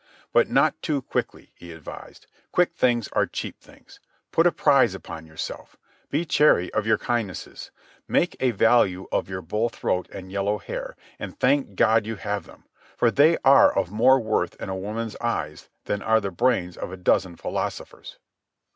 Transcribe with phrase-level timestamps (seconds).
[0.33, 2.25] "But not too quickly," he advised.
[2.51, 3.99] "Quick things are cheap things.
[4.31, 5.75] Put a prize upon yourself.
[6.09, 7.69] Be chary of your kindnesses.
[8.07, 12.47] Make a value of your bull throat and yellow hair, and thank God you have
[12.47, 12.63] them,
[12.97, 16.91] for they are of more worth in a woman's eyes than are the brains of
[16.91, 18.17] a dozen philosophers."